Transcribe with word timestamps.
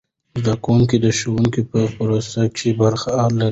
زده 0.39 0.53
کوونکي 0.63 0.97
د 1.05 1.07
ښوونې 1.17 1.61
په 1.71 1.79
پروسې 1.95 2.43
کې 2.57 2.69
برخه 2.81 3.09
لري. 3.37 3.49